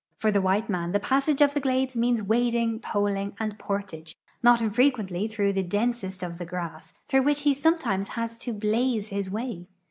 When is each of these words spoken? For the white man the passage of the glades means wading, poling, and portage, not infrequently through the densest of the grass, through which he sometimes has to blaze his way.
For 0.17 0.31
the 0.31 0.41
white 0.41 0.67
man 0.67 0.93
the 0.93 0.99
passage 0.99 1.41
of 1.41 1.53
the 1.53 1.59
glades 1.59 1.95
means 1.95 2.23
wading, 2.23 2.79
poling, 2.79 3.33
and 3.39 3.59
portage, 3.59 4.15
not 4.41 4.59
infrequently 4.59 5.27
through 5.27 5.53
the 5.53 5.61
densest 5.61 6.23
of 6.23 6.39
the 6.39 6.43
grass, 6.45 6.95
through 7.07 7.21
which 7.21 7.41
he 7.41 7.53
sometimes 7.53 8.07
has 8.17 8.35
to 8.39 8.51
blaze 8.51 9.09
his 9.09 9.29
way. 9.29 9.67